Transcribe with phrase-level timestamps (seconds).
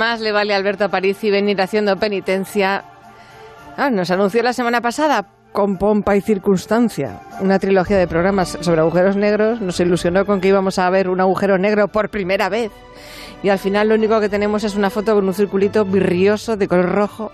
[0.00, 2.84] más le vale a Alberto Aparici venir haciendo penitencia.
[3.76, 8.80] Ah, nos anunció la semana pasada, con pompa y circunstancia, una trilogía de programas sobre
[8.80, 9.60] agujeros negros.
[9.60, 12.72] Nos ilusionó con que íbamos a ver un agujero negro por primera vez.
[13.42, 16.66] Y al final lo único que tenemos es una foto con un circulito virrioso de
[16.66, 17.30] color rojo.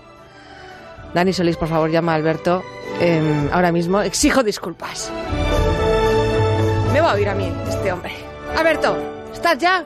[1.13, 2.63] Dani Solís, por favor, llama a Alberto
[2.99, 4.01] em, ahora mismo.
[4.01, 5.09] Exijo disculpas.
[6.91, 8.11] Me va a oír a mí este hombre.
[8.57, 8.97] Alberto,
[9.31, 9.85] ¿estás ya?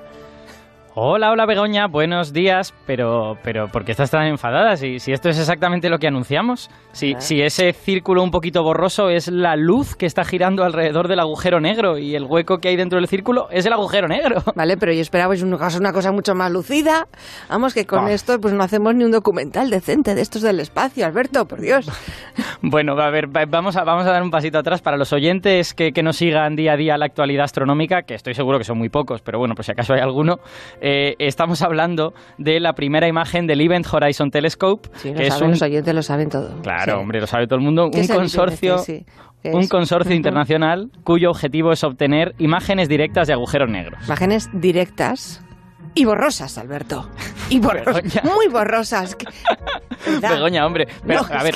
[0.94, 4.76] Hola, hola Begoña, buenos días, pero, pero ¿por qué estás tan enfadada?
[4.76, 7.22] Si, si esto es exactamente lo que anunciamos, si, Ah.
[7.22, 11.62] si ese círculo un poquito borroso es la luz que está girando alrededor del agujero
[11.62, 14.44] negro y el hueco que hay dentro del círculo es el agujero negro.
[14.54, 17.08] Vale, pero yo esperaba una cosa, una cosa mucho más lucida.
[17.50, 18.12] Vamos, que con Ah.
[18.12, 21.88] esto pues no hacemos ni un documental decente de estos del espacio, Alberto, por Dios.
[22.64, 25.74] Bueno, a ver, va- vamos a, vamos a dar un pasito atrás para los oyentes
[25.74, 28.78] que, que nos sigan día a día la actualidad astronómica, que estoy seguro que son
[28.78, 30.38] muy pocos, pero bueno, por si acaso hay alguno.
[30.82, 35.30] Eh, estamos hablando de la primera imagen del Event Horizon Telescope, Sí, lo que es
[35.34, 36.62] saben, un los oyentes lo saben todo.
[36.62, 37.00] Claro, Sí.
[37.00, 37.90] hombre, lo sabe todo el mundo.
[37.92, 38.84] ¿Qué Un consorcio,
[39.44, 44.04] un consorcio internacional cuyo objetivo es obtener imágenes directas de agujeros negros.
[44.06, 45.42] Imágenes directas
[45.94, 47.10] y borrosas, Alberto.
[47.50, 48.22] Y borrosas, Begoña.
[48.36, 49.18] muy borrosas.
[50.22, 51.56] Begoña, hombre, pero, No, a ver,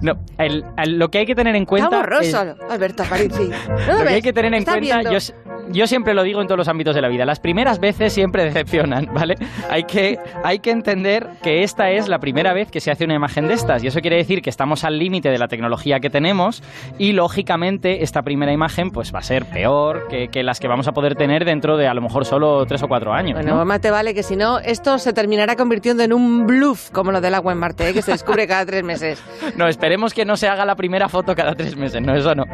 [0.00, 3.48] no, el- el- lo que hay que tener en cuenta Está borroso, es- Alberto Aparici.
[3.68, 5.18] ¿No lo lo que hay que tener en ¿Estás cuenta, yo,
[5.70, 8.44] yo siempre lo digo en todos los ámbitos de la vida, las primeras veces siempre
[8.52, 9.36] decepcionan, ¿vale?
[9.70, 13.14] Hay que, hay que entender que esta es la primera vez que se hace una
[13.14, 16.10] imagen de estas y eso quiere decir que estamos al límite de la tecnología que
[16.10, 16.62] tenemos
[16.98, 20.88] y lógicamente esta primera imagen pues va a ser peor que, que las que vamos
[20.88, 23.34] a poder tener dentro de a lo mejor solo tres o cuatro años.
[23.34, 23.64] Bueno, ¿no?
[23.64, 27.20] más te vale que si no, esto se terminará convirtiendo en un bluff, como lo
[27.20, 27.94] del agua en Marte, ¿eh?
[27.94, 29.22] que se descubre cada tres meses.
[29.56, 32.44] No, esperemos que no se haga la primera foto cada tres meses, no, eso no.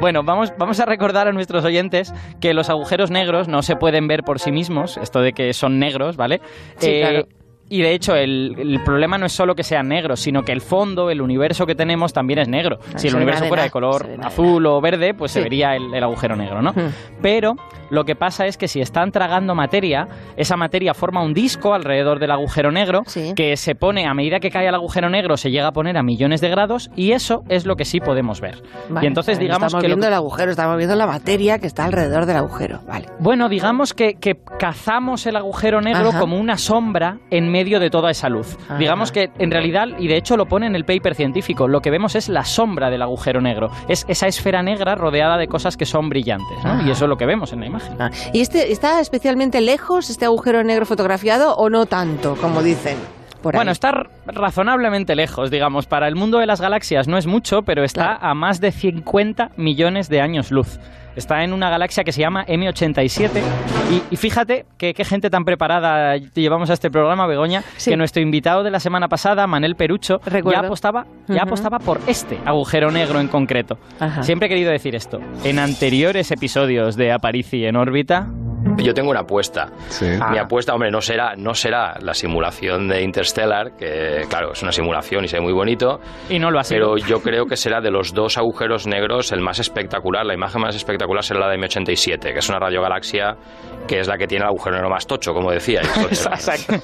[0.00, 4.08] Bueno, vamos, vamos a recordar a nuestros oyentes que los agujeros negros no se pueden
[4.08, 6.36] ver por sí mismos, esto de que son negros, ¿vale?
[6.36, 6.40] Eh,
[6.78, 7.26] Sí, claro.
[7.74, 10.60] Y de hecho, el, el problema no es solo que sean negros, sino que el
[10.60, 12.78] fondo, el universo que tenemos también es negro.
[12.96, 16.36] si el universo fuera de color azul o verde, pues se vería el, el agujero
[16.36, 16.72] negro, ¿no?
[16.72, 16.90] Hmm.
[17.22, 17.54] Pero
[17.88, 20.06] lo que pasa es que si están tragando materia,
[20.36, 23.32] esa materia forma un disco alrededor del agujero negro Sí.
[23.34, 26.02] que se pone, a medida que cae el agujero negro, se llega a poner a
[26.02, 28.62] millones de grados y eso es lo que sí podemos ver.
[28.90, 29.86] Vale, y entonces vale, digamos estamos que...
[29.88, 32.80] viendo que- el agujero, estamos viendo la materia que está alrededor del agujero.
[32.86, 33.06] Vale.
[33.18, 36.18] Bueno, digamos que, que cazamos el agujero negro Ajá.
[36.20, 38.56] como una sombra en medio de toda esa luz.
[38.64, 38.78] Ajá.
[38.78, 41.90] Digamos que en realidad, y de hecho lo pone en el paper científico, lo que
[41.90, 43.70] vemos es la sombra del agujero negro.
[43.88, 46.58] Es esa esfera negra rodeada de cosas que son brillantes.
[46.64, 46.70] ¿no?
[46.70, 46.82] Ajá.
[46.86, 48.00] Y eso es lo que vemos en la imagen.
[48.00, 52.96] Ah, ¿Y este está especialmente lejos, este agujero negro fotografiado, o no tanto, como dicen?
[53.42, 53.58] Por ahí?
[53.58, 55.86] Bueno, está razonablemente lejos, digamos.
[55.86, 58.18] Para el mundo de las galaxias no es mucho, pero está Claro.
[58.26, 60.78] a más de 50 millones de años luz.
[61.14, 63.30] Está en una galaxia que se llama M87.
[63.90, 67.90] Y, y fíjate que qué gente tan preparada llevamos a este programa, Begoña, Sí.
[67.90, 70.62] que nuestro invitado de la semana pasada, Manel Perucho, Recuerdo.
[70.62, 73.76] ya apostaba, ya apostaba por este agujero negro en concreto.
[74.00, 74.22] Ajá.
[74.22, 75.20] Siempre he querido decir esto.
[75.44, 78.28] En anteriores episodios de Aparici en órbita,
[78.78, 79.68] Yo tengo una apuesta.
[79.88, 80.06] Sí.
[80.20, 80.30] Ah.
[80.30, 84.72] Mi apuesta, hombre, no será, no será la simulación de Interstellar, que claro, es una
[84.72, 86.94] simulación y se ve muy bonito, y no lo ha sido.
[86.94, 90.62] pero yo creo que será de los dos agujeros negros el más espectacular, la imagen
[90.62, 93.36] más espectacular será la de M87, que es una radiogalaxia
[93.86, 95.88] que es la que tiene el agujero negro más tocho, como decíais.
[96.10, 96.74] Exacto.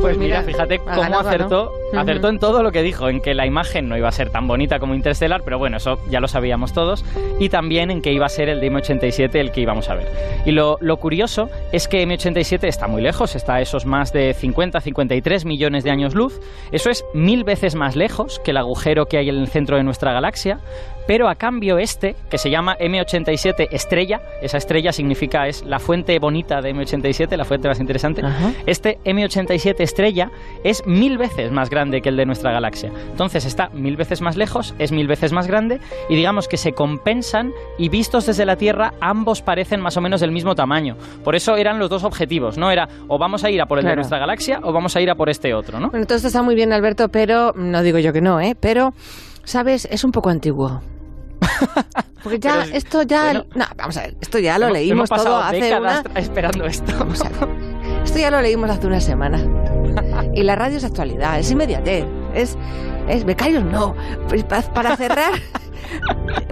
[0.00, 2.00] Pues mira, fíjate cómo ganado, acertó, ¿no?
[2.00, 4.46] acertó en todo lo que dijo, en que la imagen no iba a ser tan
[4.48, 7.04] bonita como Interstellar, pero bueno, eso ya lo sabíamos todos,
[7.38, 10.08] y también en que iba a ser el de M87 el que íbamos a ver.
[10.46, 14.32] Y lo, lo curioso es que M87 está muy lejos, está a esos más de
[14.32, 16.40] 50, 53 millones de años luz,
[16.72, 19.82] eso es mil veces más lejos que el agujero que hay en el centro de
[19.82, 20.60] nuestra galaxia,
[21.06, 26.18] pero a cambio este, que se llama M87 estrella, esa estrella significa es la fuente
[26.18, 28.52] bonita de M87, la fuente más interesante, Ajá.
[28.66, 30.30] este M87 estrella
[30.64, 32.90] es mil veces más grande que el de nuestra galaxia.
[33.10, 36.72] Entonces está mil veces más lejos, es mil veces más grande y digamos que se
[36.72, 40.96] compensan y vistos desde la Tierra ambos parecen más o menos del mismo tamaño.
[41.24, 42.70] Por eso eran los dos objetivos, ¿no?
[42.70, 45.10] Era o vamos a ir a por el de nuestra galaxia o vamos a ir
[45.10, 45.90] a por este otro, ¿no?
[45.90, 48.54] Bueno, todo esto está muy bien, Alberto, pero no digo yo que no, ¿eh?
[48.58, 48.90] Pero,
[49.44, 49.86] ¿sabes?
[49.90, 50.80] Es un poco antiguo.
[52.22, 53.22] Porque ya, Pero esto ya...
[53.24, 53.44] bueno.
[53.54, 56.02] no, vamos a ver, esto ya lo Hemos- leímos hemos todo hace una...
[56.16, 56.92] esperando esto.
[56.98, 57.48] Vamos a ver,
[58.04, 59.38] esto ya lo leímos hace una semana.
[60.34, 62.04] Y la radio es actualidad, es inmediatez,
[62.34, 62.56] es...
[63.08, 63.94] es becarios no.
[64.28, 65.32] Pues pa- para cerrar...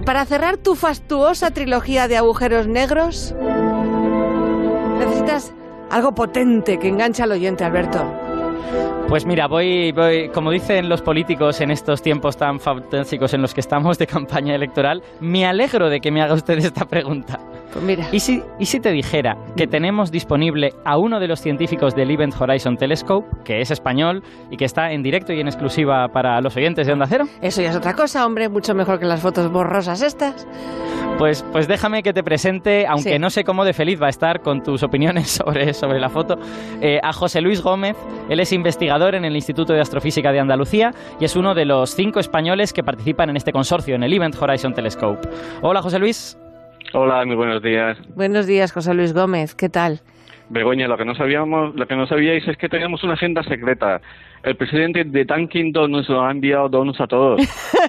[0.05, 3.33] Para cerrar tu fastuosa trilogía de agujeros negros,
[4.97, 5.53] necesitas
[5.89, 8.03] algo potente que enganche al oyente, Alberto.
[9.07, 13.53] Pues mira, voy, voy, como dicen los políticos en estos tiempos tan fantásticos en los
[13.53, 17.39] que estamos de campaña electoral, me alegro de que me haga usted esta pregunta.
[17.71, 18.07] Pues mira.
[18.11, 22.09] ¿Y si, ¿Y si te dijera que tenemos disponible a uno de los científicos del
[22.11, 26.41] Event Horizon Telescope, que es español y que está en directo y en exclusiva para
[26.41, 27.25] los oyentes de Onda Cero?
[27.41, 30.47] Eso ya es otra cosa, hombre, mucho mejor que las fotos borrosas estas.
[31.17, 33.19] Pues, pues déjame que te presente, aunque Sí.
[33.19, 36.37] no sé cómo de feliz va a estar con tus opiniones sobre, sobre la foto,
[36.81, 37.97] eh, a José Luis Gómez.
[38.29, 41.93] Él es investigador en el Instituto de Astrofísica de Andalucía y es uno de los
[41.93, 45.27] cinco españoles que participan en este consorcio, en el Event Horizon Telescope.
[45.61, 46.37] Hola, José Luis.
[46.93, 47.97] Hola, muy buenos días.
[48.15, 50.01] Buenos días, José Luis Gómez, ¿qué tal?
[50.49, 54.01] Begoña, lo que no sabíamos, lo que no sabíais es que teníamos una agenda secreta.
[54.41, 57.41] El presidente de Tankington nos lo ha enviado donos a todos.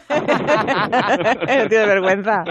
[1.69, 2.45] Tiene vergüenza.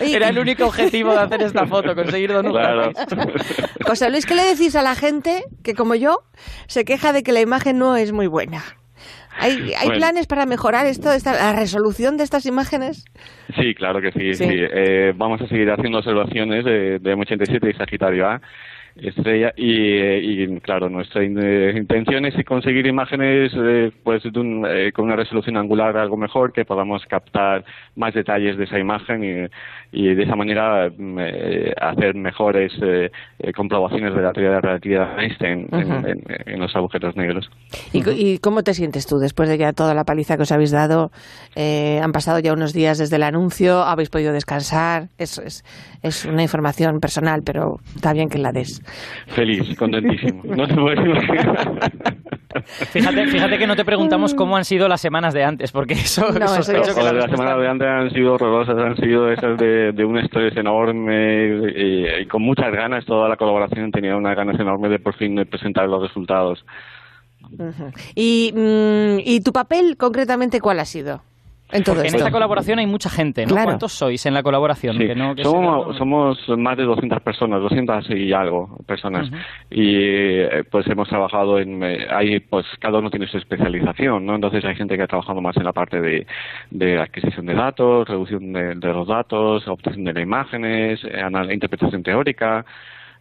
[0.00, 2.58] Oye, Era el único objetivo de hacer esta foto, conseguir donuts.
[2.58, 2.90] Claro.
[3.86, 6.22] José Luis, ¿qué le decís a la gente que, como yo,
[6.66, 8.64] se queja de que la imagen no es muy buena?
[9.38, 9.98] ¿Hay, hay Bueno.
[9.98, 13.04] planes para mejorar esto, esta, la resolución de estas imágenes?
[13.58, 14.34] Sí, claro que sí.
[14.34, 14.44] Sí.
[14.44, 14.54] sí.
[14.54, 18.40] Eh, vamos a seguir haciendo observaciones de, de M87 y Sagitario A.
[19.02, 24.92] Estrella y, y, claro nuestra eh, intención es conseguir imágenes eh, pues de un- eh,
[24.92, 27.64] con una resolución angular algo mejor que podamos captar
[27.96, 29.24] más detalles de esa imagen
[29.92, 32.72] y, y de esa manera mm, eh, hacer mejores
[33.54, 36.06] comprobaciones de la teoría de la relatividad de Einstein en- Ujú.
[36.06, 37.50] en, en los agujeros negros.
[37.92, 40.70] ¿Y, y cómo te sientes tú después de ya toda la paliza que os habéis
[40.70, 41.10] dado?
[41.56, 45.08] Eh, han pasado ya unos días desde el anuncio, habéis podido descansar.
[45.18, 45.64] Eso es,
[46.02, 48.80] es una información personal, pero está bien que la des.
[49.28, 50.42] Feliz, contentísimo.
[50.44, 51.92] No te puedes imaginar.
[52.64, 56.22] Fíjate, fíjate que no te preguntamos cómo han sido las semanas de antes, porque eso,
[56.22, 58.96] No, eso ya sospecho que Joder, la la semana de antes han sido horrorosas, han
[58.96, 63.92] sido esas de, de un estrés enorme y, y con muchas ganas, toda la colaboración
[63.92, 66.64] tenía unas ganas enormes de por fin presentar los resultados.
[68.14, 71.22] Y, mm, ¿Y tu papel concretamente cuál ha sido
[71.72, 73.48] en todo Porque en esta colaboración hay mucha gente, ¿no?
[73.52, 73.64] Claro.
[73.66, 74.96] ¿Cuántos sois en la colaboración?
[74.98, 79.28] Sí, Que no- que somos, somos más de 200 personas, 200 y algo personas.
[79.28, 79.36] Ujú.
[79.70, 84.34] Y eh, pues hemos trabajado en, eh, ahí pues cada uno tiene su especialización, ¿no?
[84.34, 86.26] Entonces hay gente que ha trabajado más en la parte de,
[86.70, 91.52] de adquisición de datos, reducción de, de los datos, obtención de las imágenes, eh, anal-
[91.52, 92.64] interpretación teórica.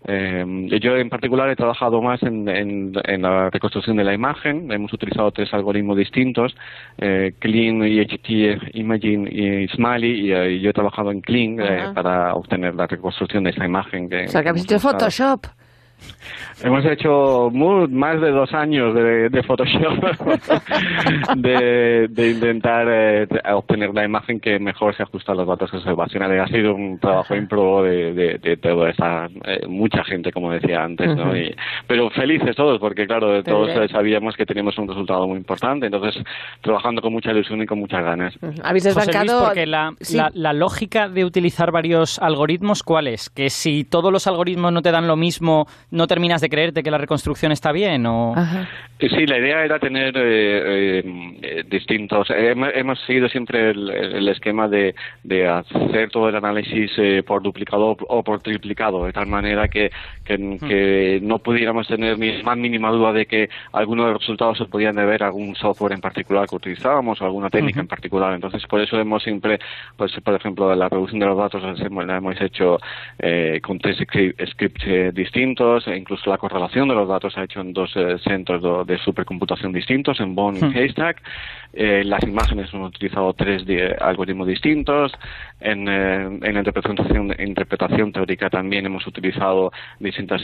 [0.08, 0.46] Eh,
[0.82, 4.72] yo en particular he trabajado más en, en, en la reconstrucción de la imagen.
[4.72, 6.56] Hemos utilizado tres algoritmos distintos,
[6.98, 12.34] eh, Clean, EHT, Imagine y Smiley, y eh, yo he trabajado en Clean eh, para
[12.34, 14.10] obtener la reconstrucción de esa imagen.
[14.10, 14.80] Que, O sea, que habéis hecho.
[14.80, 15.46] Photoshop.
[16.64, 17.50] Hemos hecho
[17.90, 20.04] más de dos años de, de Photoshop,
[21.36, 26.42] de, de intentar eh, obtener la imagen que mejor se ajusta a los datos observacionales.
[26.42, 30.84] Ha sido un trabajo improbo de, de, de toda esa, eh, mucha gente, como decía
[30.84, 31.36] antes, ¿no?
[31.36, 31.56] Y-
[31.88, 36.22] pero felices todos, porque claro, todos eh, sabíamos que teníamos un resultado muy importante, entonces
[36.62, 38.34] trabajando con mucha ilusión y con muchas ganas.
[38.64, 39.46] Habéis José Luis, desbancado...
[39.46, 40.18] porque la, Sí.
[40.18, 43.30] la- la lógica de utilizar varios algoritmos, ¿cuál es?
[43.30, 46.92] Que si todos los algoritmos no te dan lo mismo, ¿no terminas de creerte que
[46.92, 48.06] la reconstrucción está bien?
[48.06, 48.34] O...
[48.36, 48.68] Ajá.
[49.00, 51.04] Sí, la idea era tener eh, eh,
[51.42, 52.30] eh, distintos.
[52.32, 54.94] hemos- hemos seguido siempre el, el esquema de,
[55.24, 59.90] de hacer todo el análisis eh, por duplicado o por triplicado, de tal manera que,
[60.26, 64.58] que, que no pudiéramos tener ni más mínima duda de que algunos de los resultados
[64.58, 68.34] se podían deber a algún software en particular que utilizábamos o alguna técnica en particular.
[68.34, 69.60] Entonces, por eso hemos siempre,
[69.96, 72.78] pues por ejemplo, la reducción de los datos la hemos- la hemos hecho
[73.18, 77.40] eh, con tres scri- scripts eh, distintos, e incluso la correlación de los datos se
[77.40, 80.78] ha hecho en dos eh, centros de supercomputación distintos, en Bone y Hmm.
[80.78, 81.22] Haystack.
[81.74, 83.64] Eh, las imágenes hemos utilizado tres
[84.00, 85.12] algoritmos distintos.
[85.60, 90.42] En, eh, en la interpretación, interpretación teórica también hemos utilizado distintos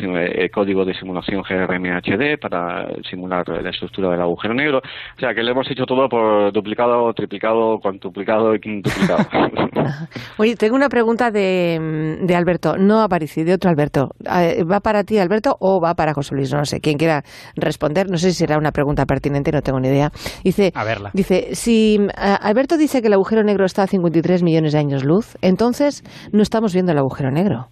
[0.51, 4.79] códigos de simulación GRMHD para simular la estructura del agujero negro.
[4.79, 9.25] O sea que lo hemos hecho todo por duplicado, triplicado, cuantuplicado y quintuplicado.
[10.37, 14.11] Oye, tengo una pregunta de, de Alberto, no Aparici, de otro Alberto.
[14.25, 16.51] Eh, ¿Va para ti, Alberto, o va para José Luis?
[16.53, 17.23] No sé, quien quiera
[17.55, 18.09] responder.
[18.09, 20.11] No sé si será una pregunta pertinente, no tengo ni idea.
[20.43, 21.11] Dice, A verla.
[21.13, 25.03] dice si eh, Alberto dice que el agujero negro está a 53 millones de años
[25.03, 27.67] luz, entonces no estamos viendo el agujero negro.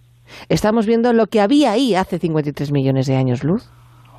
[0.48, 3.70] Estamos viendo lo que había ahí hace 53 millones de años luz.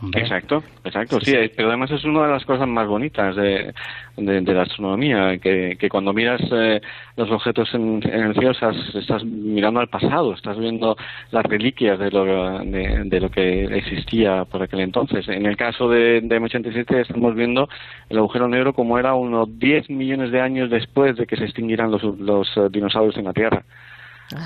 [0.02, 0.22] Hombre.
[0.22, 3.74] Exacto, exacto, sí, pero además es una de las cosas más bonitas de,
[4.18, 6.82] de, de la astronomía, que, que cuando miras eh,
[7.16, 10.98] los objetos en, en el cielo estás, estás mirando al pasado, estás viendo
[11.32, 15.30] las reliquias de lo, de, de lo que existía por aquel entonces.
[15.30, 17.70] En el caso de, de M87 estamos viendo
[18.10, 21.90] el agujero negro como era unos 10 millones de años después de que se extinguieran
[21.90, 23.64] los, los eh, dinosaurios en la Tierra.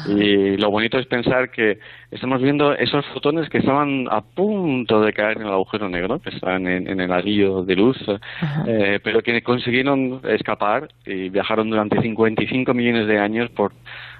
[0.07, 1.79] Y lo bonito es pensar que
[2.11, 6.29] estamos viendo esos fotones que estaban a punto de caer en el agujero negro, que
[6.29, 7.97] están en, el anillo de luz,
[8.67, 13.73] eh, pero que consiguieron escapar y viajaron durante 55 millones de años por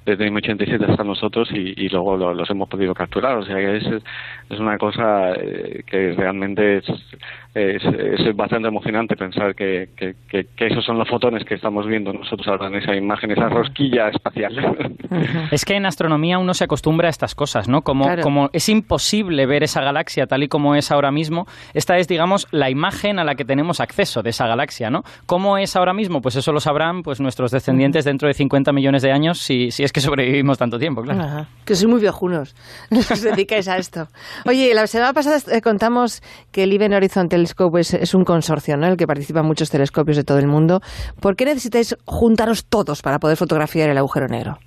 [0.05, 3.37] desde el 87 hasta nosotros y, luego los hemos podido capturar.
[3.37, 3.85] O sea que es,
[4.49, 6.85] es una cosa eh, que realmente es,
[7.53, 12.47] es, bastante emocionante pensar que, que, que, esos son los fotones que estamos viendo nosotros
[12.47, 14.93] ahora en esa imagen, esa rosquilla espacial.
[15.51, 17.78] Es que en astronomía uno se acostumbra a estas cosas, ¿no?
[17.81, 22.07] Como, como es imposible ver esa galaxia tal y como es ahora mismo, esta es,
[22.07, 25.03] digamos, la imagen a la que tenemos acceso de esa galaxia, ¿no?
[25.25, 26.21] ¿Cómo es ahora mismo?
[26.21, 29.83] Pues eso lo sabrán pues nuestros descendientes dentro de 50 millones de años, si, si
[29.83, 31.47] es que sobrevivimos tanto tiempo, claro.
[31.65, 32.55] Que sois muy viejunos,
[32.91, 34.07] os dedicáis a esto.
[34.45, 36.21] Oye, la semana pasada eh, contamos
[36.51, 38.85] que el Event Horizon Telescope es, un consorcio, ¿no?
[38.85, 40.81] En el que participan muchos telescopios de todo el mundo.
[41.19, 44.59] ¿Por qué necesitáis juntaros todos para poder fotografiar el agujero negro?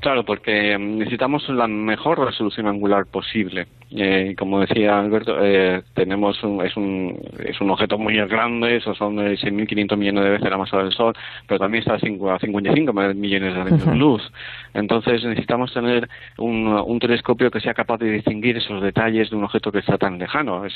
[0.00, 3.66] Claro, porque mm, necesitamos la mejor resolución angular posible.
[3.92, 8.96] Eh, como decía Alberto, eh, tenemos un, es, un, es un objeto muy grande, esos
[8.96, 11.12] son 6.500 millones de veces la masa del Sol,
[11.48, 14.22] pero también está a 55 millones de años de luz.
[14.74, 19.44] Entonces necesitamos tener un, un, telescopio que sea capaz de distinguir esos detalles de un
[19.44, 20.64] objeto que está tan lejano.
[20.64, 20.74] Es,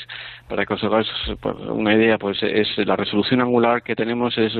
[0.49, 1.07] para que os hagáis
[1.39, 4.53] pues, una idea, pues es la resolución angular que tenemos es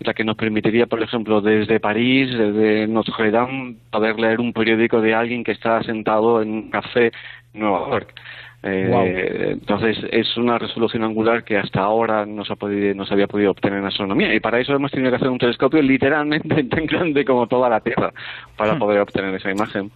[0.00, 5.02] la que nos permitiría, por ejemplo, desde París, desde Notre Dame, poder leer un periódico
[5.02, 7.12] de alguien que está sentado en un café
[7.58, 8.14] Nueva York.
[8.60, 13.14] Eh, entonces es una resolución angular que hasta ahora no se, ha podido, no se
[13.14, 16.64] había podido obtener en astronomía y para eso hemos tenido que hacer un telescopio literalmente
[16.64, 18.12] tan grande como toda la Tierra
[18.56, 18.78] para hmm.
[18.80, 19.92] poder obtener esa imagen.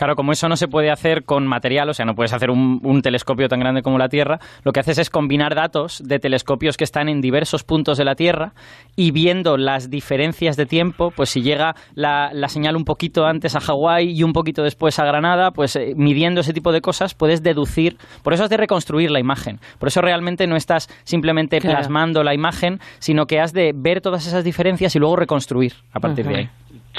[0.00, 3.02] Claro, como eso no se puede hacer con material, o sea, no puedes hacer un,
[3.02, 6.84] telescopio tan grande como la Tierra, lo que haces es combinar datos de telescopios que
[6.84, 8.54] están en diversos puntos de la Tierra
[8.96, 13.60] y viendo las diferencias de tiempo, pues si llega la, señal un poquito antes a
[13.60, 17.42] Hawái y un poquito después a Granada, pues eh, midiendo ese tipo de cosas puedes
[17.42, 22.24] deducir, por eso has de reconstruir la imagen, por eso realmente no estás simplemente plasmando
[22.24, 26.26] la imagen, sino que has de ver todas esas diferencias y luego reconstruir a partir
[26.26, 26.50] de ahí.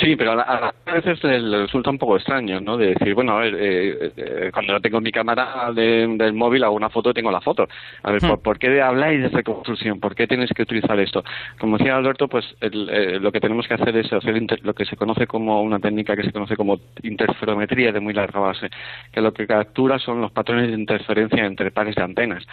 [0.02, 2.76] Sí, pero a, veces le resulta un poco extraño, ¿no?
[2.76, 6.76] De decir, bueno, a ver, eh, eh, cuando no tengo mi cámara del móvil hago
[6.76, 7.68] una foto y tengo la foto.
[8.02, 10.00] A ver, ¿por, qué habláis de reconstrucción?
[10.00, 11.24] ¿Por qué tienes que utilizar esto?
[11.60, 14.96] Como decía Alberto, pues eh, lo que tenemos que hacer es hacer lo que se
[14.96, 18.70] conoce como una técnica que se conoce como interferometría de muy larga base,
[19.12, 22.44] que lo que captura son los patrones de interferencia entre pares de antenas.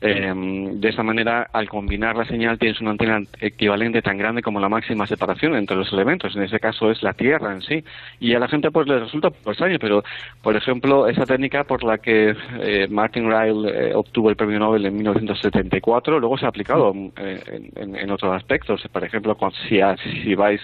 [0.00, 4.70] De esa manera, al combinar la señal, tienes una antena equivalente tan grande como la
[4.70, 6.34] máxima separación entre los elementos.
[6.34, 7.84] En ese caso, es la Tierra en sí.
[8.18, 10.02] Y a la gente pues le resulta extraño, pero
[10.42, 14.86] por ejemplo, esa técnica por la que eh, Martin Ryle eh, obtuvo el premio Nobel
[14.86, 18.82] en 1974, luego se ha aplicado eh, en, otros aspectos.
[18.90, 19.36] Por ejemplo,
[19.68, 19.80] si,
[20.22, 20.60] si vais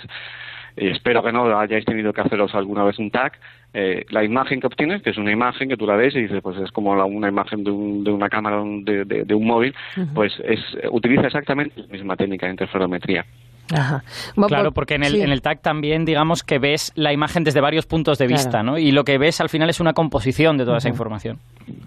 [0.76, 3.32] espero que no hayáis tenido que haceros alguna vez un tag,
[3.72, 6.56] la imagen que obtienes, que es una imagen que tú la ves y dices, pues
[6.58, 9.74] es como una imagen de, una cámara de, de, un móvil,
[10.14, 13.24] pues es, utiliza exactamente la misma técnica de interferometría.
[13.72, 14.04] Ajá.
[14.46, 17.86] claro, porque en el, en el tag también digamos que ves la imagen desde varios
[17.86, 18.78] puntos de vista, ¿no?
[18.78, 21.38] Y lo que ves al final es una composición de toda esa información.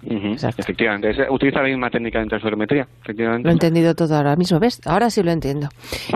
[0.04, 3.44] Efectivamente, utiliza la misma técnica de interferometría, efectivamente.
[3.44, 4.80] Lo he entendido todo ahora mismo, ¿ves?
[4.84, 5.68] Ahora sí lo entiendo.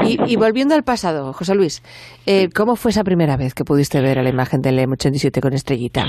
[0.05, 1.83] Y, volviendo al pasado, José Luis,
[2.27, 5.55] eh, ¿cómo fue esa primera vez que pudiste ver a la imagen del M87 con
[5.55, 6.07] estrellita?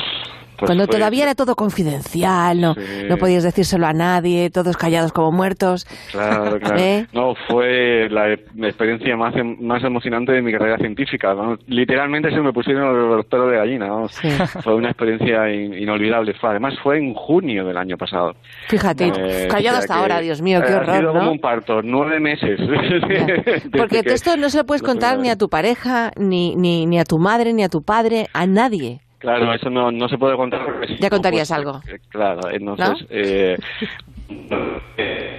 [0.58, 2.76] Pues Cuando todavía era todo confidencial, no,
[3.10, 5.86] no podías decírselo a nadie, todos callados como muertos.
[6.12, 6.80] Claro, claro.
[6.80, 7.08] ¿Eh?
[7.12, 11.36] No, fue la, experiencia más, más emocionante de mi carrera científica.
[11.68, 13.90] Literalmente se me pusieron los pelos de gallina.
[14.64, 16.36] Fue una experiencia inolvidable.
[16.42, 18.34] Además fue en junio del año pasado.
[18.68, 20.90] Fíjate, eh, callado hasta ahora, Dios mío, qué horror.
[20.90, 22.60] Ha sido como un parto, nueve meses.
[23.72, 27.04] Porque esto no se lo puedes contar ni a tu pareja, ni, ni, ni a
[27.04, 29.00] tu madre, ni a tu padre, a nadie.
[29.20, 30.62] Claro, eso no, no se puede contar.
[31.00, 31.82] Ya contarías algo.
[32.10, 33.08] Claro, entonces...
[33.10, 33.58] Eh,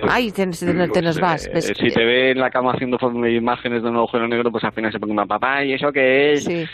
[0.08, 1.48] Ay, te, nos vas.
[1.52, 4.72] Eh, si te ve en la cama haciendo imágenes de un agujero negro, pues al
[4.72, 6.44] final se pone papá, ¿y eso qué es?
[6.44, 6.66] Sí.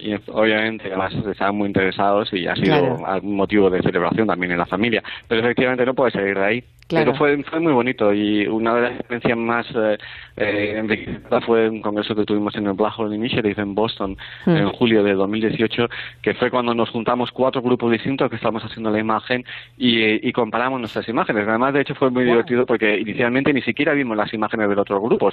[0.00, 4.58] y, obviamente, además estaban muy interesados y ha sido algún motivo de celebración también en
[4.58, 5.02] la familia.
[5.28, 6.64] Pero efectivamente no puede salir de ahí.
[6.88, 9.98] Pero fue, fue muy bonito y una de las experiencias más eh,
[10.36, 14.50] eh fue un congreso que tuvimos en el Black Hole Initiative en Boston mm.
[14.50, 15.88] en julio de 2018,
[16.22, 19.44] que fue fue cuando nos juntamos cuatro grupos distintos que estábamos haciendo la imagen
[19.76, 21.45] y, comparamos nuestras imágenes.
[21.50, 25.00] Además, de hecho, fue muy divertido porque inicialmente ni siquiera vimos las imágenes del otro
[25.00, 25.30] grupo,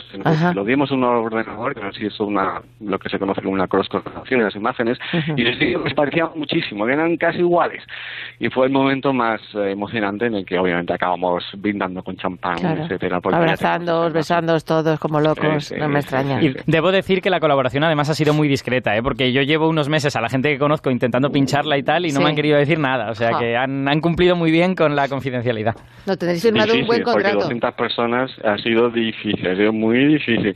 [0.53, 3.53] lo vimos en un ordenador, que no sé si una, lo que se conoce como
[3.53, 4.98] una cross-correlación de las imágenes,
[5.36, 7.84] y les parecían muchísimo, eran casi iguales.
[8.39, 12.58] Y fue el momento más eh, emocionante en el que obviamente acabamos brindando con champán,
[12.82, 13.20] etcétera.
[13.24, 16.41] Abrazándoos, besándoos todos como locos, no me extraña.
[16.41, 19.03] Y debo decir que la colaboración además ha sido muy discreta, ¿eh?
[19.03, 22.12] porque yo llevo unos meses a la gente que conozco intentando pincharla y tal, y
[22.12, 23.12] no me han querido decir nada.
[23.12, 25.75] O sea que han, han, cumplido muy bien con la confidencialidad.
[26.05, 27.39] No, tenéis firmado un buen contrato.
[27.39, 30.55] Porque 200 personas ha sido difícil, ha sido muy difícil.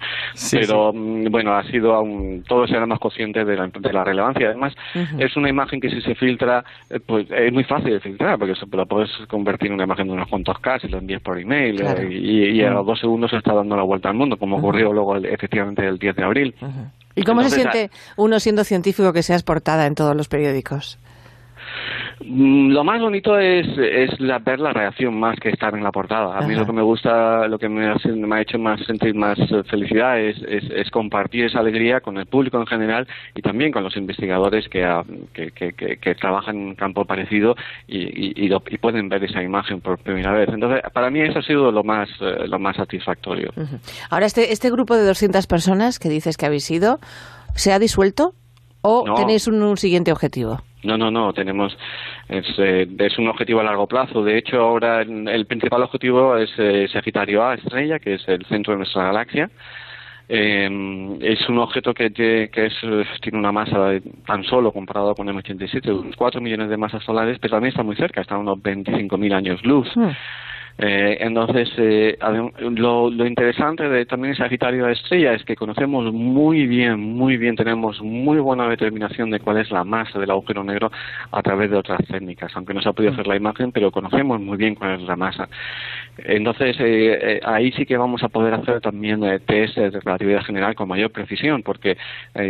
[0.51, 4.47] pero mm, bueno, ha sido aún, todos éramos conscientes de la, de la relevancia.
[4.47, 4.73] Además,
[5.17, 8.53] es una imagen que si se filtra, eh, pues es muy fácil de filtrar, porque
[8.71, 11.81] la puedes convertir en una imagen de unos cuantos K y lo envías por email,
[11.81, 14.91] eh, y, a los dos segundos se está dando la vuelta al mundo, como ocurrió
[14.91, 16.55] luego efectivamente el 10 de abril.
[17.15, 20.99] ¿Y cómo se siente uno siendo científico que seas portada en todos los periódicos?
[22.19, 25.91] Mm, lo más bonito es, es la, ver la reacción más que estar en la
[25.91, 26.37] portada.
[26.37, 29.37] A mí lo que me gusta, lo que me ha, hecho más sentir más
[29.69, 33.95] felicidad es, es, compartir esa alegría con el público en general y también con los
[33.97, 34.83] investigadores que,
[35.33, 37.55] que, que, trabajan en un campo parecido
[37.87, 40.49] y, y, pueden ver esa imagen por primera vez.
[40.49, 43.51] Entonces, para mí eso ha sido lo más, eh, lo más satisfactorio.
[44.09, 46.99] Ahora, este, este grupo de 200 personas que dices que habéis sido,
[47.55, 48.33] ¿se ha disuelto
[48.81, 50.61] o tenéis un siguiente objetivo?
[50.83, 51.75] No, no, no, tenemos,
[52.29, 54.23] es, eh, es, un objetivo a largo plazo.
[54.23, 58.73] De hecho, ahora el principal objetivo es eh, Sagitario A estrella, que es el centro
[58.73, 59.49] de nuestra galaxia.
[60.29, 62.05] Eh, es un objeto que,
[62.53, 62.73] es,
[63.21, 63.91] tiene una masa
[64.25, 67.83] tan solo comparado con el M87, unos 4 millones de masas solares, pero también está
[67.83, 69.87] muy cerca, está a unos 25.000 años luz.
[69.95, 70.11] Hmm.
[70.79, 72.17] Eh, entonces, eh,
[72.59, 77.55] lo, lo, interesante de también Sagitario de Estrella es que conocemos muy bien, muy bien,
[77.55, 80.91] tenemos muy buena determinación de cuál es la masa del agujero negro
[81.31, 84.39] a través de otras técnicas, aunque no se ha podido hacer la imagen, pero conocemos
[84.39, 85.49] muy bien cuál es la masa.
[86.19, 90.87] Entonces, eh, ahí sí que vamos a poder hacer también test de relatividad general con
[90.87, 91.97] mayor precisión, porque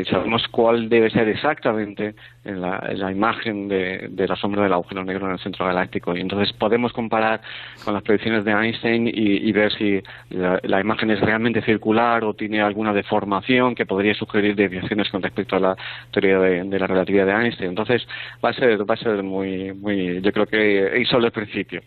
[0.09, 5.33] sabemos cuál debe ser exactamente en la, imagen de, la sombra del agujero negro en
[5.33, 6.15] el centro galáctico.
[6.15, 7.41] Y entonces podemos comparar
[7.83, 12.61] con las predicciones de Einstein y, ver si la, imagen es realmente circular o tiene
[12.61, 15.77] alguna deformación que podría sugerir desviaciones con respecto a la
[16.11, 17.69] teoría de, la relatividad de Einstein.
[17.69, 18.07] Entonces
[18.43, 21.81] va a ser, va a ser muy, muy, yo creo que es solo el principio.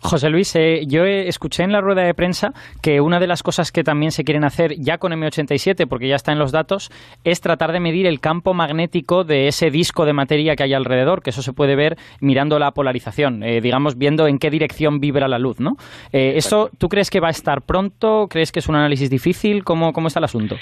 [0.00, 3.70] José Luis, eh, yo escuché en la rueda de prensa que una de las cosas
[3.70, 6.90] que también se quieren hacer ya con M87, porque ya está en los datos,
[7.22, 11.22] es tratar de medir el campo magnético de ese disco de materia que hay alrededor,
[11.22, 15.28] que eso se puede ver mirando la polarización, eh, digamos, viendo en qué dirección vibra
[15.28, 15.76] la luz, ¿no?
[16.12, 18.28] Eh, ¿Eso tú crees que va a estar pronto?
[18.30, 19.64] ¿Crees que es un análisis difícil?
[19.64, 20.56] ¿Cómo, cómo está el asunto?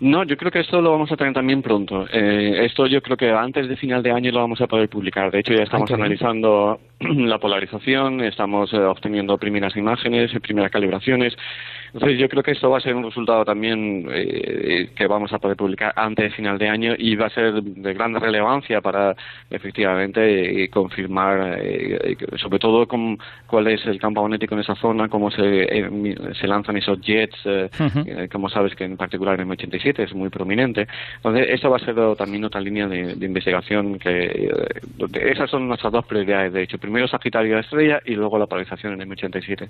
[0.00, 2.06] No, yo creo que esto lo vamos a tener también pronto.
[2.08, 5.30] esto yo creo que antes de final de año lo vamos a poder publicar.
[5.30, 11.36] De hecho, ya estamos analizando la polarización, estamos eh, obteniendo primeras imágenes, primeras calibraciones.
[11.92, 15.38] Entonces yo creo que esto va a ser un resultado también eh, que vamos a
[15.38, 19.16] poder publicar antes de final de año y va a ser de gran relevancia para
[19.50, 21.58] efectivamente eh, confirmar
[22.36, 25.90] sobre todo con, cuál es el campo magnético en esa zona, cómo se,
[26.40, 27.36] se lanzan esos jets,
[28.30, 30.86] como sabes que en particular en M87 es muy prominente.
[31.16, 34.50] Entonces esto va a ser también otra línea de, de investigación que
[35.22, 39.00] esas son nuestras dos prioridades de hecho primero Sagitario de estrella y luego la polarización
[39.00, 39.68] en M87.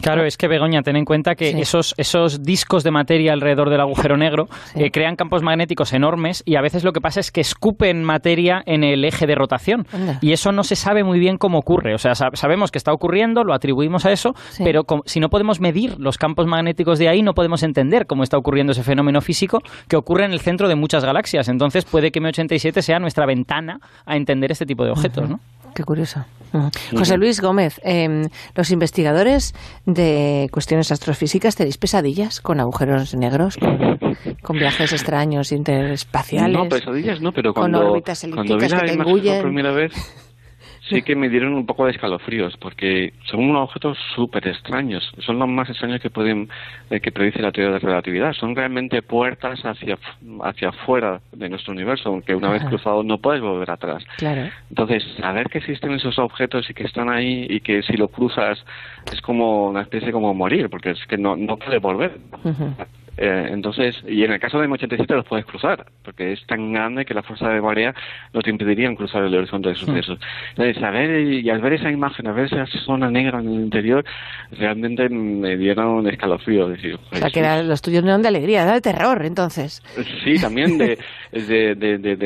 [0.00, 3.80] Claro, es que Begoña, ten en cuenta que esos, esos discos de materia alrededor del
[3.80, 7.42] agujero negro eh, crean campos magnéticos enormes y a veces lo que pasa es que
[7.42, 9.86] escupen materia en el eje de rotación.
[10.22, 11.94] Y eso no se sabe muy bien cómo ocurre.
[11.94, 15.98] O sea, sabemos que está ocurriendo, lo atribuimos a eso, pero si no podemos medir
[15.98, 19.96] los campos magnéticos de ahí, no podemos entender cómo está ocurriendo ese fenómeno físico que
[19.96, 21.48] ocurre en el centro de muchas galaxias.
[21.48, 25.40] Entonces puede que M87 sea nuestra ventana a entender este tipo de objetos, ¿no?
[25.74, 26.24] Qué curioso.
[26.96, 29.54] José Luis Gómez, em, los investigadores
[29.86, 33.56] de cuestiones astrofísicas tenéis pesadillas con agujeros negros,
[34.42, 36.56] con, viajes extraños interespaciales.
[36.56, 39.42] No, pesadillas no, pero cuando, con órbitas elípticas que te engullen.
[39.42, 39.92] Por primera vez,
[40.88, 45.12] sí que me dieron un poco de escalofríos porque son unos objetos súper extraños.
[45.18, 46.48] Son los más extraños que pueden
[46.90, 48.32] eh, que predice la teoría de la relatividad.
[48.32, 49.98] Son realmente puertas hacia
[50.42, 54.04] hacia afuera de nuestro universo, aunque una vez cruzado no puedes volver atrás.
[54.16, 54.50] Claro.
[54.68, 58.64] Entonces, saber que existen esos objetos y que están ahí y que si lo cruzas
[59.12, 62.18] es como una especie como morir, porque es que no no puedes volver.
[63.16, 67.04] Eh, entonces, y en el caso de M87 los puedes cruzar, porque es tan grande
[67.04, 67.94] que la fuerza de marea
[68.32, 70.18] no te impedirían cruzar el horizonte de sucesos.
[70.50, 73.60] Entonces, a ver, y al ver esa imagen, a ver esa zona negra en el
[73.60, 74.04] interior,
[74.52, 76.68] realmente me dieron un escalofrío.
[76.68, 79.82] Decir, o sea, que era, los tuyos no eran de alegría, era de terror, entonces.
[80.24, 80.98] Sí, también de,
[81.32, 82.16] de, de,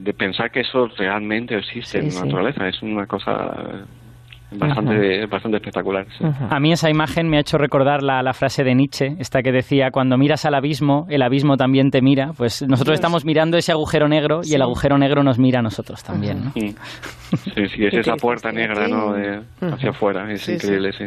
[0.00, 2.68] de, pensar que eso realmente existe en la naturaleza.
[2.68, 3.86] Es una cosa
[4.52, 6.06] bastante, bastante espectacular.
[6.50, 9.52] A mí esa imagen me ha hecho recordar la, la, frase de Nietzsche, esta que
[9.52, 12.32] decía, cuando miras al abismo, el abismo también te mira.
[12.36, 16.02] Pues nosotros estamos mirando ese agujero negro y el agujero negro nos mira a nosotros
[16.02, 16.44] también.
[16.44, 16.52] ¿no?
[16.52, 16.74] Sí,
[17.68, 19.14] sí, es esa puerta negra ¿no?
[19.72, 21.04] hacia afuera, es increíble, sí.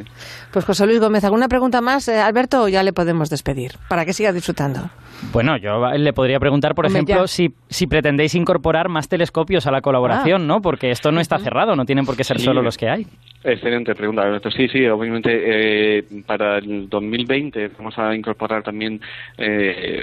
[0.52, 3.72] Pues José Luis Gómez, ¿alguna pregunta más, eh, Alberto, o ya le podemos despedir?
[3.90, 4.90] Para que siga disfrutando.
[5.32, 9.82] Bueno, yo le podría preguntar, por ejemplo, si, si pretendéis incorporar más telescopios a la
[9.82, 10.46] colaboración, ah.
[10.46, 10.62] ¿no?
[10.62, 13.08] Porque esto no está cerrado, no tienen por qué ser solo los que hay.
[13.44, 14.50] Excelente pregunta, Alberto.
[14.52, 19.02] Sí, sí, obviamente eh, para el 2020 vamos a incorporar también
[19.38, 20.02] eh,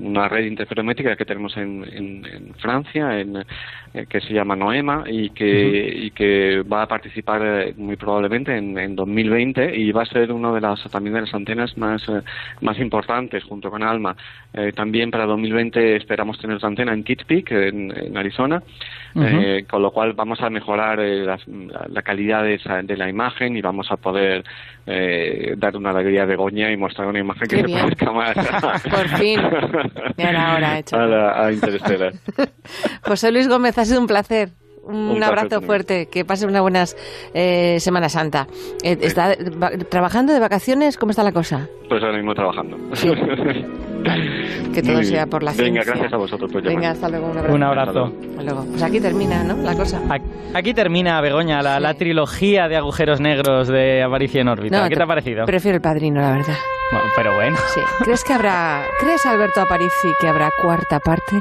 [0.00, 3.44] una red interferométrica que tenemos en, en, Francia, en,
[4.08, 8.78] que se llama Noema y que, y que va a participar eh, muy probablemente en,
[8.78, 12.02] en, 2020 y va a ser una de las también de las antenas más,
[12.60, 14.16] más importantes junto con ALMA.
[14.74, 18.62] también para 2020 esperamos tener otra antena en Kitt Peak, en, Arizona,
[19.70, 21.38] con lo cual vamos a mejorar la,
[21.88, 24.44] la calidad de, la imagen y vamos a poder
[24.90, 28.34] eh, dar una alegría de Goña y mostrar una imagen que se parezca más
[28.90, 29.38] Por fin.
[30.36, 30.96] ahora hecho.
[30.98, 32.12] A, a Interstellar.
[33.02, 34.50] José Luis Gómez, ha sido un placer.
[34.88, 36.84] Un, abrazo fuerte, que pase una buena
[37.34, 38.46] eh, Semana Santa.
[38.82, 39.36] Eh, ¿Está
[39.90, 40.96] trabajando de vacaciones?
[40.96, 41.68] ¿Cómo está la cosa?
[41.88, 42.76] Pues ahora mismo trabajando.
[44.72, 46.50] Que todo sea por la Venga, gracias a vosotros.
[46.62, 47.30] Venga, hasta luego.
[47.30, 47.54] Un abrazo.
[47.54, 48.12] Un abrazo.
[48.44, 48.64] luego.
[48.70, 49.56] Pues aquí termina, ¿no?
[49.56, 50.00] La cosa.
[50.54, 54.88] Aquí termina, Begoña, la, la trilogía de agujeros negros de Aparicio en órbita.
[54.88, 55.46] ¿Qué te, ha parecido?
[55.46, 56.54] Prefiero el padrino, la verdad.
[57.16, 57.56] pero bueno.
[57.74, 57.80] Sí.
[58.04, 61.40] ¿Crees que habrá, crees Alberto Aparici que habrá cuarta parte?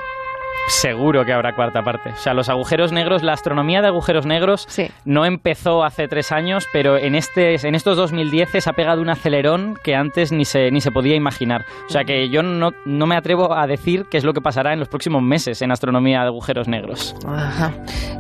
[0.68, 2.10] Seguro que habrá cuarta parte.
[2.10, 4.68] O sea, los agujeros negros, la astronomía de agujeros negros
[5.06, 9.10] no empezó hace tres años, pero en, este, en estos 2010 se ha pegado un
[9.10, 11.66] acelerón que antes ni se, ni se podía imaginar.
[11.88, 14.74] O sea, que yo no, no me atrevo a decir qué es lo que pasará
[14.74, 17.16] en los próximos meses en astronomía de agujeros negros.
[17.26, 17.72] Ajá.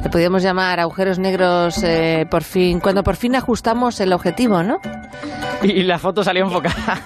[0.01, 4.79] Le podríamos llamar agujeros negros eh, por fin, cuando por fin ajustamos el objetivo, ¿no?
[5.62, 7.01] Y, la foto salió enfocada.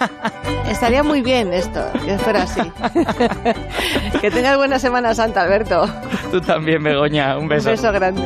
[0.68, 2.62] Estaría muy bien esto, que fuera así.
[4.22, 5.86] que tengas buena Semana Alberto.
[6.32, 7.38] Tú también, Begoña.
[7.38, 7.70] Un beso.
[7.70, 8.22] Un beso grande.